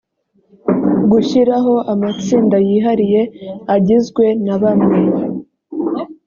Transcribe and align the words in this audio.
gushyiraho 1.11 1.73
amatsinda 1.93 2.57
yihariye 2.67 3.21
agizwe 3.75 4.25
na 4.45 4.55
bamwe 4.61 4.97